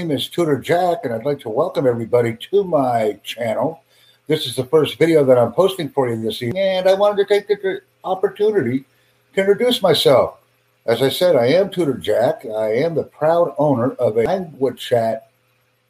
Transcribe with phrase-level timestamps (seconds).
[0.00, 3.82] name is Tutor Jack, and I'd like to welcome everybody to my channel.
[4.28, 7.28] This is the first video that I'm posting for you this evening, and I wanted
[7.28, 8.86] to take the opportunity
[9.34, 10.38] to introduce myself.
[10.86, 12.46] As I said, I am Tutor Jack.
[12.46, 15.28] I am the proud owner of a language chat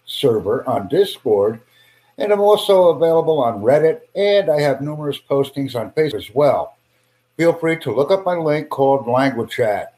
[0.06, 1.60] server on Discord,
[2.18, 6.76] and I'm also available on Reddit, and I have numerous postings on Facebook as well.
[7.36, 9.94] Feel free to look up my link called Language Chat.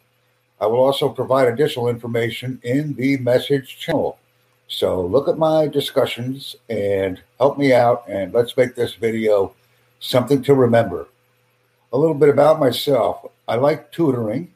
[0.62, 4.20] I will also provide additional information in the message channel.
[4.68, 9.54] So look at my discussions and help me out, and let's make this video
[9.98, 11.09] something to remember.
[11.92, 13.27] A little bit about myself.
[13.48, 14.54] I like tutoring.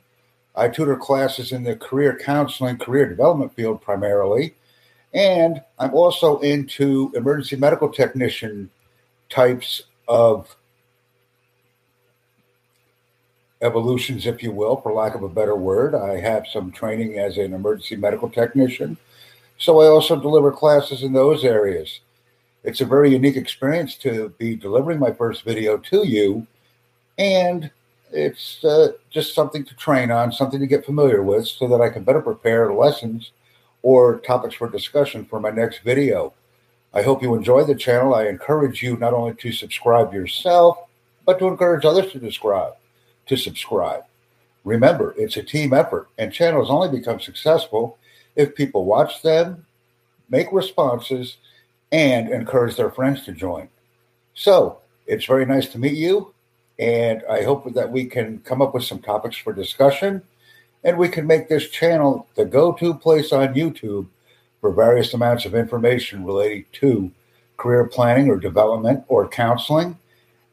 [0.55, 4.55] I tutor classes in the career counseling, career development field primarily.
[5.13, 8.71] And I'm also into emergency medical technician
[9.29, 10.55] types of
[13.63, 15.95] evolutions, if you will, for lack of a better word.
[15.95, 18.97] I have some training as an emergency medical technician.
[19.59, 22.01] So I also deliver classes in those areas.
[22.65, 26.47] It's a very unique experience to be delivering my first video to you.
[27.17, 27.71] And
[28.13, 31.89] it's uh, just something to train on, something to get familiar with so that I
[31.89, 33.33] can better prepare lessons
[33.83, 36.35] or topics for discussion for my next video.
[36.93, 38.15] I hope you enjoy the channel.
[38.15, 40.79] I encourage you not only to subscribe yourself,
[41.25, 42.75] but to encourage others to subscribe
[43.27, 44.05] to subscribe.
[44.65, 47.99] Remember, it's a team effort, and channels only become successful
[48.35, 49.65] if people watch them,
[50.29, 51.37] make responses,
[51.93, 53.69] and encourage their friends to join.
[54.35, 56.35] So it's very nice to meet you,
[56.79, 60.23] and I hope that we can come up with some topics for discussion,
[60.85, 64.07] and we can make this channel the go to place on YouTube
[64.61, 67.11] for various amounts of information relating to
[67.57, 69.97] career planning or development or counseling,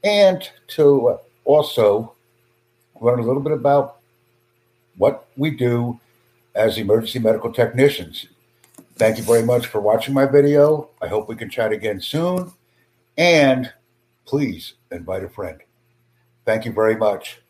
[0.04, 2.12] and to also
[3.02, 3.97] learn a little bit about
[4.97, 5.99] what we do
[6.55, 8.27] as emergency medical technicians.
[8.95, 10.89] Thank you very much for watching my video.
[11.02, 12.52] I hope we can chat again soon.
[13.17, 13.71] And
[14.25, 15.59] please invite a friend.
[16.45, 17.42] Thank you very much.